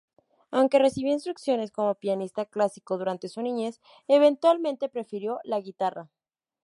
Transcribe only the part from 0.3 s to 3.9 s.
Aunque recibió instrucción como pianista clásico durante su niñez,